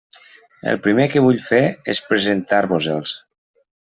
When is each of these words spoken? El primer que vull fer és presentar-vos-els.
El 0.71 0.79
primer 0.85 1.05
que 1.15 1.21
vull 1.25 1.37
fer 1.43 1.61
és 1.95 2.01
presentar-vos-els. 2.13 3.15